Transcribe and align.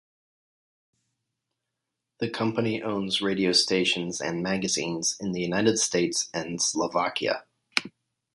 The 2.17 2.27
company 2.27 2.81
owns 2.81 3.21
radio 3.21 3.51
stations 3.51 4.19
and 4.19 4.41
magazines 4.41 5.15
in 5.19 5.31
the 5.31 5.41
United 5.41 5.77
States 5.77 6.27
and 6.33 6.59
Slovakia. 6.59 7.43